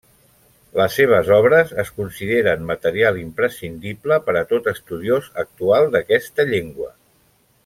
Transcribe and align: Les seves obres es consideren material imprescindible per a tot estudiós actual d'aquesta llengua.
Les 0.77 0.95
seves 0.99 1.27
obres 1.35 1.73
es 1.83 1.91
consideren 1.99 2.65
material 2.71 3.19
imprescindible 3.25 4.19
per 4.31 4.35
a 4.41 4.45
tot 4.55 4.71
estudiós 4.75 5.29
actual 5.45 5.91
d'aquesta 5.97 6.49
llengua. 6.55 6.91